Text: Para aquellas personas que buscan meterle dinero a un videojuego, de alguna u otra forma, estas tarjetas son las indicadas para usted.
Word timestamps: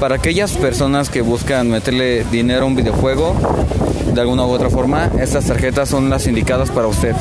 Para 0.00 0.14
aquellas 0.14 0.52
personas 0.52 1.10
que 1.10 1.22
buscan 1.22 1.68
meterle 1.68 2.24
dinero 2.30 2.62
a 2.62 2.66
un 2.66 2.76
videojuego, 2.76 3.34
de 4.14 4.20
alguna 4.20 4.46
u 4.46 4.50
otra 4.50 4.70
forma, 4.70 5.10
estas 5.20 5.46
tarjetas 5.46 5.88
son 5.88 6.08
las 6.08 6.28
indicadas 6.28 6.70
para 6.70 6.86
usted. 6.86 7.16